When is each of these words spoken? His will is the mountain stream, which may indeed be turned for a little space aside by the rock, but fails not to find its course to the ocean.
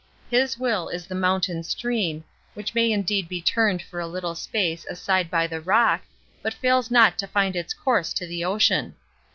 His 0.31 0.57
will 0.57 0.89
is 0.89 1.05
the 1.05 1.13
mountain 1.13 1.61
stream, 1.61 2.23
which 2.55 2.73
may 2.73 2.91
indeed 2.91 3.29
be 3.29 3.39
turned 3.39 3.83
for 3.83 3.99
a 3.99 4.07
little 4.07 4.33
space 4.33 4.83
aside 4.89 5.29
by 5.29 5.45
the 5.45 5.61
rock, 5.61 6.01
but 6.41 6.55
fails 6.55 6.89
not 6.89 7.19
to 7.19 7.27
find 7.27 7.55
its 7.55 7.75
course 7.75 8.11
to 8.13 8.25
the 8.25 8.43
ocean. 8.43 8.95